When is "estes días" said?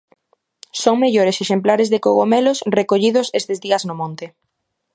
3.39-3.83